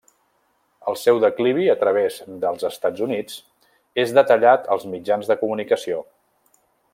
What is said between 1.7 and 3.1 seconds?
a través dels Estats